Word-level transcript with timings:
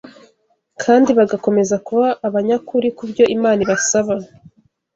kandi 0.83 1.09
bagakomeza 1.17 1.75
kuba 1.87 2.07
abanyakuri 2.27 2.87
ku 2.97 3.03
byo 3.11 3.23
Imana 3.35 3.59
ibasaba 3.65 4.13